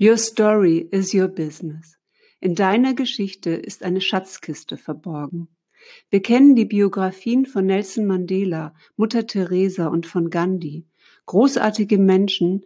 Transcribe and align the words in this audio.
Your 0.00 0.16
story 0.16 0.86
is 0.92 1.12
your 1.12 1.26
business. 1.26 1.98
In 2.38 2.54
deiner 2.54 2.94
Geschichte 2.94 3.50
ist 3.50 3.82
eine 3.82 4.00
Schatzkiste 4.00 4.76
verborgen. 4.76 5.48
Wir 6.08 6.22
kennen 6.22 6.54
die 6.54 6.66
Biografien 6.66 7.46
von 7.46 7.66
Nelson 7.66 8.06
Mandela, 8.06 8.74
Mutter 8.96 9.26
Teresa 9.26 9.88
und 9.88 10.06
von 10.06 10.30
Gandhi. 10.30 10.86
Großartige 11.26 11.98
Menschen, 11.98 12.64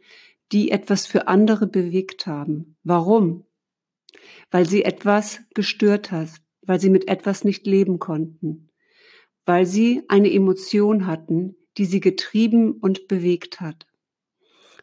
die 0.53 0.71
etwas 0.71 1.07
für 1.07 1.27
andere 1.27 1.67
bewegt 1.67 2.27
haben. 2.27 2.77
Warum? 2.85 3.47
Weil 4.51 4.69
sie 4.69 4.85
etwas 4.85 5.41
gestört 5.55 6.13
hat, 6.13 6.29
weil 6.61 6.81
sie 6.81 6.91
mit 6.91 7.09
etwas 7.09 7.45
nicht 7.45 7.67
leben 7.67 7.99
konnten, 7.99 8.69
weil 9.47 9.65
sie 9.65 10.03
eine 10.09 10.31
Emotion 10.31 11.07
hatten, 11.07 11.57
die 11.79 11.87
sie 11.87 12.01
getrieben 12.01 12.73
und 12.73 13.09
bewegt 13.09 13.63
hat. 13.63 13.87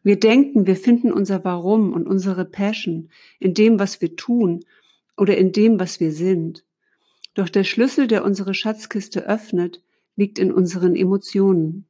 Wir 0.10 0.20
denken, 0.20 0.66
wir 0.66 0.76
finden 0.76 1.14
unser 1.14 1.44
Warum 1.44 1.94
und 1.94 2.08
unsere 2.08 2.44
Passion 2.44 3.12
in 3.38 3.54
dem, 3.54 3.78
was 3.78 4.02
wir 4.02 4.16
tun 4.16 4.66
oder 5.16 5.38
in 5.38 5.52
dem, 5.52 5.80
was 5.80 6.00
wir 6.00 6.12
sind. 6.12 6.66
Doch 7.36 7.48
der 7.48 7.64
Schlüssel, 7.64 8.08
der 8.08 8.26
unsere 8.26 8.56
Schatzkiste 8.56 9.28
öffnet, 9.28 9.84
liegt 10.16 10.40
in 10.40 10.52
unseren 10.52 10.96
Emotionen. 10.96 11.86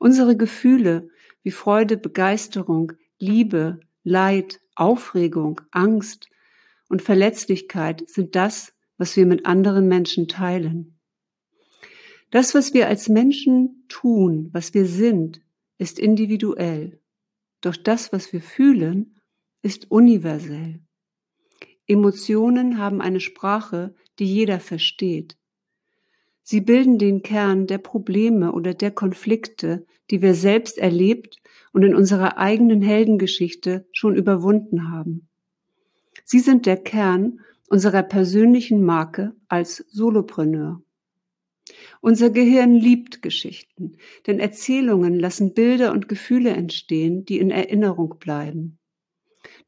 Unsere 0.00 0.36
Gefühle 0.36 1.10
wie 1.44 1.52
Freude, 1.52 1.96
Begeisterung, 1.96 2.94
Liebe, 3.20 3.78
Leid, 4.02 4.60
Aufregung, 4.74 5.60
Angst 5.70 6.28
und 6.88 7.02
Verletzlichkeit 7.02 8.02
sind 8.10 8.34
das, 8.34 8.72
was 8.98 9.16
wir 9.16 9.26
mit 9.26 9.46
anderen 9.46 9.86
Menschen 9.86 10.26
teilen. 10.26 10.98
Das, 12.32 12.52
was 12.52 12.74
wir 12.74 12.88
als 12.88 13.08
Menschen 13.08 13.84
tun, 13.86 14.48
was 14.52 14.74
wir 14.74 14.86
sind, 14.86 15.40
ist 15.78 16.00
individuell. 16.00 16.98
Doch 17.62 17.76
das, 17.76 18.12
was 18.12 18.32
wir 18.32 18.42
fühlen, 18.42 19.18
ist 19.62 19.90
universell. 19.90 20.80
Emotionen 21.86 22.78
haben 22.78 23.00
eine 23.00 23.20
Sprache, 23.20 23.94
die 24.18 24.26
jeder 24.26 24.60
versteht. 24.60 25.38
Sie 26.42 26.60
bilden 26.60 26.98
den 26.98 27.22
Kern 27.22 27.66
der 27.66 27.78
Probleme 27.78 28.52
oder 28.52 28.74
der 28.74 28.90
Konflikte, 28.90 29.86
die 30.10 30.22
wir 30.22 30.34
selbst 30.34 30.76
erlebt 30.76 31.36
und 31.72 31.84
in 31.84 31.94
unserer 31.94 32.36
eigenen 32.36 32.82
Heldengeschichte 32.82 33.86
schon 33.92 34.16
überwunden 34.16 34.90
haben. 34.90 35.28
Sie 36.24 36.40
sind 36.40 36.66
der 36.66 36.76
Kern 36.76 37.40
unserer 37.68 38.02
persönlichen 38.02 38.84
Marke 38.84 39.34
als 39.48 39.76
Solopreneur. 39.88 40.82
Unser 42.04 42.30
Gehirn 42.30 42.74
liebt 42.74 43.22
Geschichten, 43.22 43.96
denn 44.26 44.40
Erzählungen 44.40 45.20
lassen 45.20 45.54
Bilder 45.54 45.92
und 45.92 46.08
Gefühle 46.08 46.50
entstehen, 46.50 47.24
die 47.24 47.38
in 47.38 47.52
Erinnerung 47.52 48.16
bleiben. 48.18 48.80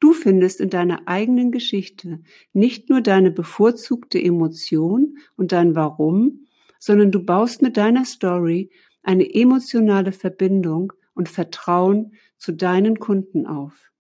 Du 0.00 0.12
findest 0.12 0.60
in 0.60 0.68
deiner 0.68 1.06
eigenen 1.06 1.52
Geschichte 1.52 2.24
nicht 2.52 2.90
nur 2.90 3.02
deine 3.02 3.30
bevorzugte 3.30 4.20
Emotion 4.20 5.18
und 5.36 5.52
dein 5.52 5.76
Warum, 5.76 6.46
sondern 6.80 7.12
du 7.12 7.24
baust 7.24 7.62
mit 7.62 7.76
deiner 7.76 8.04
Story 8.04 8.68
eine 9.04 9.32
emotionale 9.32 10.10
Verbindung 10.10 10.92
und 11.14 11.28
Vertrauen 11.28 12.14
zu 12.36 12.50
deinen 12.50 12.98
Kunden 12.98 13.46
auf. 13.46 13.92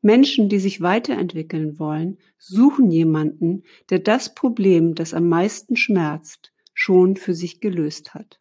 Menschen, 0.00 0.48
die 0.48 0.58
sich 0.58 0.80
weiterentwickeln 0.80 1.78
wollen, 1.78 2.18
suchen 2.38 2.90
jemanden, 2.90 3.62
der 3.88 4.00
das 4.00 4.34
Problem, 4.34 4.96
das 4.96 5.14
am 5.14 5.28
meisten 5.28 5.76
schmerzt, 5.76 6.52
schon 6.74 7.16
für 7.16 7.34
sich 7.34 7.60
gelöst 7.60 8.14
hat. 8.14 8.40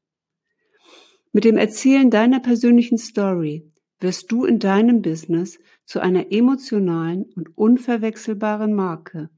Mit 1.32 1.46
dem 1.46 1.58
Erzählen 1.58 2.10
deiner 2.10 2.40
persönlichen 2.40 2.98
Story 2.98 3.72
wirst 4.00 4.32
du 4.32 4.46
in 4.46 4.60
deinem 4.60 5.02
Business 5.02 5.60
zu 5.86 6.00
einer 6.00 6.32
emotionalen 6.32 7.26
und 7.36 7.58
unverwechselbaren 7.58 8.74
Marke, 8.74 9.30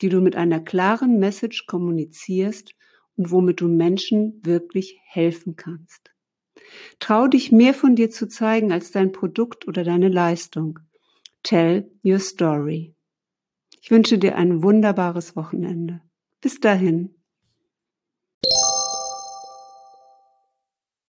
die 0.00 0.08
du 0.08 0.20
mit 0.20 0.36
einer 0.36 0.60
klaren 0.60 1.18
Message 1.18 1.66
kommunizierst 1.66 2.74
und 3.16 3.30
womit 3.30 3.60
du 3.60 3.68
Menschen 3.68 4.40
wirklich 4.44 4.98
helfen 5.04 5.56
kannst. 5.56 6.10
Trau 6.98 7.28
dich 7.28 7.52
mehr 7.52 7.74
von 7.74 7.94
dir 7.94 8.10
zu 8.10 8.26
zeigen 8.26 8.72
als 8.72 8.90
dein 8.90 9.12
Produkt 9.12 9.68
oder 9.68 9.84
deine 9.84 10.08
Leistung. 10.08 10.80
Tell 11.42 11.90
your 12.04 12.18
story. 12.18 12.94
Ich 13.80 13.90
wünsche 13.90 14.18
dir 14.18 14.36
ein 14.36 14.62
wunderbares 14.62 15.36
Wochenende. 15.36 16.00
Bis 16.40 16.58
dahin. 16.58 17.14